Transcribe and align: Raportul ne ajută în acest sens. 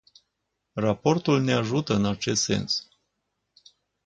Raportul 0.73 1.41
ne 1.41 1.53
ajută 1.53 1.95
în 1.95 2.05
acest 2.05 2.41
sens. 2.43 2.89